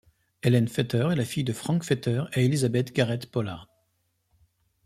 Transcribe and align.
Ellen 0.41 0.67
Fetter 0.67 1.09
est 1.11 1.15
la 1.15 1.23
fille 1.25 1.43
de 1.43 1.53
Frank 1.53 1.83
Fetter 1.83 2.23
et 2.33 2.43
Elizabeth 2.45 2.91
Garrett 2.91 3.29
Pollard. 3.29 3.67